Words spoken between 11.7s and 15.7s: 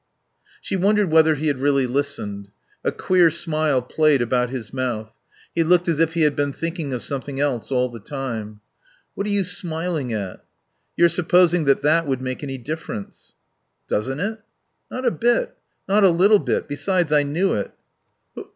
that would make any difference." "Doesn't it?" "Not a bit.